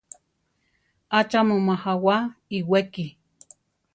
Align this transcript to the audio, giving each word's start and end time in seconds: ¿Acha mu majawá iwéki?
¿Acha 1.19 1.39
mu 1.47 1.55
majawá 1.67 2.15
iwéki? 2.57 3.05